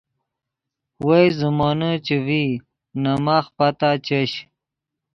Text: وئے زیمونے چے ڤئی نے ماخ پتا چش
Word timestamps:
وئے 1.05 1.23
زیمونے 1.37 1.91
چے 2.05 2.17
ڤئی 2.25 2.45
نے 3.01 3.13
ماخ 3.25 3.45
پتا 3.57 3.91
چش 4.05 4.31